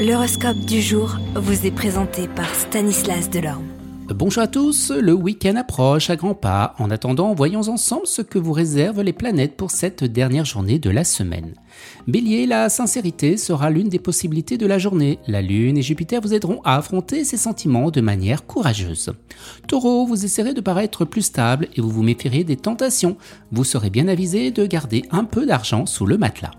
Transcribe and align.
L'horoscope 0.00 0.60
du 0.60 0.80
jour 0.80 1.18
vous 1.34 1.66
est 1.66 1.70
présenté 1.70 2.26
par 2.26 2.48
Stanislas 2.54 3.28
Delorme. 3.28 3.66
Bonjour 4.08 4.42
à 4.42 4.46
tous, 4.46 4.90
le 4.90 5.12
week-end 5.12 5.56
approche 5.56 6.08
à 6.08 6.16
grands 6.16 6.34
pas. 6.34 6.74
En 6.78 6.90
attendant, 6.90 7.34
voyons 7.34 7.68
ensemble 7.68 8.06
ce 8.06 8.22
que 8.22 8.38
vous 8.38 8.54
réservent 8.54 9.02
les 9.02 9.12
planètes 9.12 9.58
pour 9.58 9.70
cette 9.70 10.02
dernière 10.02 10.46
journée 10.46 10.78
de 10.78 10.88
la 10.88 11.04
semaine. 11.04 11.52
Bélier, 12.08 12.46
la 12.46 12.70
sincérité 12.70 13.36
sera 13.36 13.68
l'une 13.68 13.90
des 13.90 13.98
possibilités 13.98 14.56
de 14.56 14.66
la 14.66 14.78
journée. 14.78 15.18
La 15.26 15.42
Lune 15.42 15.76
et 15.76 15.82
Jupiter 15.82 16.22
vous 16.22 16.32
aideront 16.32 16.62
à 16.64 16.78
affronter 16.78 17.22
ces 17.24 17.36
sentiments 17.36 17.90
de 17.90 18.00
manière 18.00 18.46
courageuse. 18.46 19.12
Taureau, 19.68 20.06
vous 20.06 20.24
essaierez 20.24 20.54
de 20.54 20.62
paraître 20.62 21.04
plus 21.04 21.22
stable 21.22 21.68
et 21.76 21.82
vous 21.82 21.90
vous 21.90 22.02
méfierez 22.02 22.42
des 22.42 22.56
tentations. 22.56 23.18
Vous 23.52 23.64
serez 23.64 23.90
bien 23.90 24.08
avisé 24.08 24.50
de 24.50 24.64
garder 24.64 25.02
un 25.10 25.24
peu 25.24 25.44
d'argent 25.44 25.84
sous 25.84 26.06
le 26.06 26.16
matelas. 26.16 26.52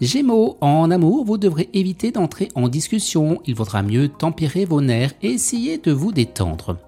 Gémeaux, 0.00 0.56
en 0.60 0.90
amour, 0.90 1.24
vous 1.24 1.36
devrez 1.36 1.68
éviter 1.74 2.10
d'entrer 2.10 2.48
en 2.54 2.68
discussion, 2.68 3.40
il 3.46 3.54
vaudra 3.54 3.82
mieux 3.82 4.08
tempérer 4.08 4.64
vos 4.64 4.80
nerfs 4.80 5.12
et 5.22 5.32
essayer 5.32 5.76
de 5.78 5.92
vous 5.92 6.12
détendre. 6.12 6.78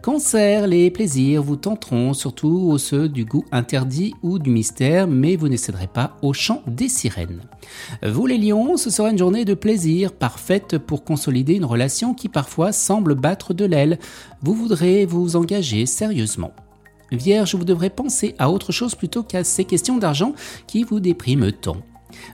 Cancer, 0.00 0.66
les 0.66 0.90
plaisirs 0.90 1.42
vous 1.42 1.56
tenteront, 1.56 2.14
surtout 2.14 2.78
ceux 2.78 3.08
du 3.08 3.24
goût 3.24 3.44
interdit 3.52 4.14
ou 4.22 4.38
du 4.38 4.50
mystère, 4.50 5.06
mais 5.06 5.36
vous 5.36 5.48
ne 5.48 5.56
céderez 5.56 5.86
pas 5.86 6.16
au 6.22 6.32
chant 6.32 6.62
des 6.66 6.88
sirènes. 6.88 7.42
Vous 8.02 8.26
les 8.26 8.38
lions, 8.38 8.76
ce 8.76 8.90
sera 8.90 9.10
une 9.10 9.18
journée 9.18 9.44
de 9.44 9.54
plaisir, 9.54 10.12
parfaite 10.12 10.78
pour 10.78 11.04
consolider 11.04 11.54
une 11.54 11.64
relation 11.64 12.14
qui 12.14 12.28
parfois 12.28 12.72
semble 12.72 13.14
battre 13.14 13.54
de 13.54 13.64
l'aile. 13.64 13.98
Vous 14.40 14.54
voudrez 14.54 15.04
vous 15.04 15.36
engager 15.36 15.86
sérieusement. 15.86 16.52
Vierge, 17.12 17.54
vous 17.54 17.64
devrez 17.64 17.90
penser 17.90 18.34
à 18.38 18.50
autre 18.50 18.72
chose 18.72 18.94
plutôt 18.94 19.22
qu'à 19.22 19.44
ces 19.44 19.64
questions 19.64 19.98
d'argent 19.98 20.32
qui 20.66 20.82
vous 20.82 20.98
dépriment 20.98 21.52
tant. 21.52 21.76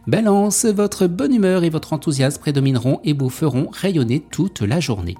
Balance, 0.06 0.64
votre 0.64 1.06
bonne 1.06 1.34
humeur 1.34 1.64
et 1.64 1.70
votre 1.70 1.92
enthousiasme 1.92 2.41
prédomineront 2.41 3.00
et 3.05 3.12
vous 3.12 3.30
feront 3.30 3.68
rayonner 3.73 4.20
toute 4.20 4.60
la 4.60 4.80
journée. 4.80 5.16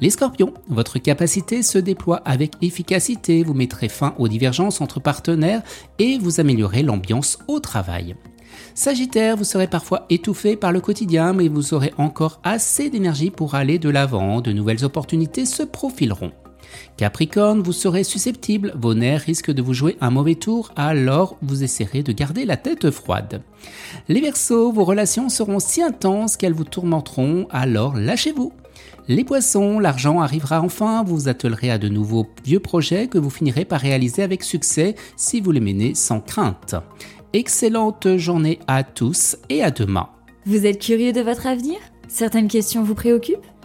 Les 0.00 0.10
scorpions, 0.10 0.54
votre 0.68 0.98
capacité 0.98 1.62
se 1.62 1.78
déploie 1.78 2.22
avec 2.24 2.52
efficacité, 2.62 3.42
vous 3.42 3.54
mettrez 3.54 3.88
fin 3.88 4.14
aux 4.18 4.28
divergences 4.28 4.80
entre 4.80 5.00
partenaires 5.00 5.62
et 5.98 6.18
vous 6.18 6.40
améliorez 6.40 6.82
l'ambiance 6.82 7.38
au 7.48 7.60
travail. 7.60 8.16
Sagittaire, 8.74 9.36
vous 9.36 9.44
serez 9.44 9.66
parfois 9.66 10.06
étouffé 10.10 10.56
par 10.56 10.72
le 10.72 10.80
quotidien, 10.80 11.32
mais 11.32 11.48
vous 11.48 11.74
aurez 11.74 11.92
encore 11.98 12.40
assez 12.44 12.90
d'énergie 12.90 13.30
pour 13.30 13.54
aller 13.54 13.78
de 13.78 13.88
l'avant, 13.88 14.40
de 14.40 14.52
nouvelles 14.52 14.84
opportunités 14.84 15.46
se 15.46 15.62
profileront. 15.62 16.32
Capricorne, 16.96 17.62
vous 17.62 17.72
serez 17.72 18.04
susceptible, 18.04 18.72
vos 18.76 18.94
nerfs 18.94 19.22
risquent 19.22 19.50
de 19.50 19.62
vous 19.62 19.74
jouer 19.74 19.96
un 20.00 20.10
mauvais 20.10 20.36
tour, 20.36 20.70
alors 20.76 21.36
vous 21.42 21.64
essaierez 21.64 22.02
de 22.02 22.12
garder 22.12 22.44
la 22.44 22.56
tête 22.56 22.90
froide. 22.90 23.42
Les 24.08 24.20
Verseaux, 24.20 24.72
vos 24.72 24.84
relations 24.84 25.28
seront 25.28 25.60
si 25.60 25.82
intenses 25.82 26.36
qu'elles 26.36 26.52
vous 26.52 26.64
tourmenteront, 26.64 27.46
alors 27.50 27.96
lâchez-vous. 27.96 28.52
Les 29.06 29.24
poissons, 29.24 29.78
l'argent 29.78 30.20
arrivera 30.20 30.62
enfin, 30.62 31.04
vous 31.04 31.16
vous 31.16 31.28
attellerez 31.28 31.70
à 31.70 31.78
de 31.78 31.88
nouveaux 31.88 32.26
vieux 32.44 32.60
projets 32.60 33.06
que 33.06 33.18
vous 33.18 33.28
finirez 33.28 33.64
par 33.64 33.80
réaliser 33.80 34.22
avec 34.22 34.42
succès 34.42 34.94
si 35.16 35.40
vous 35.40 35.52
les 35.52 35.60
menez 35.60 35.94
sans 35.94 36.20
crainte. 36.20 36.74
Excellente 37.34 38.16
journée 38.16 38.60
à 38.66 38.82
tous 38.82 39.36
et 39.50 39.62
à 39.62 39.70
demain. 39.70 40.08
Vous 40.46 40.64
êtes 40.66 40.80
curieux 40.80 41.12
de 41.12 41.20
votre 41.20 41.46
avenir? 41.46 41.76
Certaines 42.08 42.48
questions 42.48 42.82
vous 42.82 42.94
préoccupent? 42.94 43.46